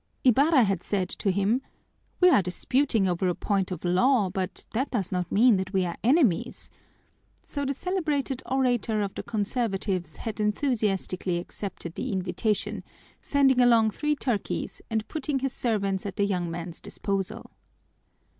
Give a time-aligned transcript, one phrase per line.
[0.23, 1.61] Ibarra had said to him,
[2.21, 5.85] "We are disputing over a point of law, but that does not mean that we
[5.85, 6.71] are enemies,"
[7.45, 12.83] so the celebrated orator of the conservatives had enthusiastically accepted the invitation,
[13.19, 17.51] sending along three turkeys and putting his servants at the young man's disposal.